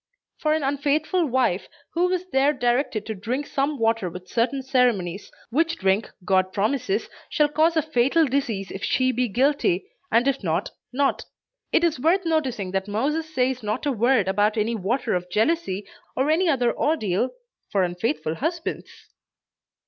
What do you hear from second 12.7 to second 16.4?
that Moses says not a word about any "water of jealousy," or